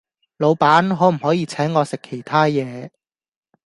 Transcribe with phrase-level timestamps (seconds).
[0.37, 2.91] 老闆可唔可以請我食其他野